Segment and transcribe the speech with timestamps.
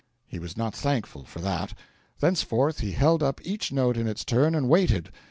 [0.27, 1.75] He was not unthankful for that.
[2.21, 5.11] Thenceforward he held up each note in its turn and waited.